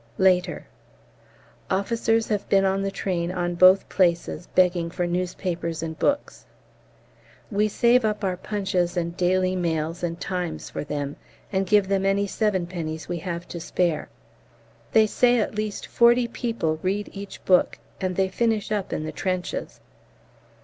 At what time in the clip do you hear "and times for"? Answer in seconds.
10.01-10.83